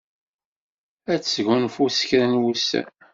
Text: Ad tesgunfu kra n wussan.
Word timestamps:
Ad 1.11 1.19
tesgunfu 1.21 1.85
kra 1.99 2.25
n 2.31 2.39
wussan. 2.41 2.87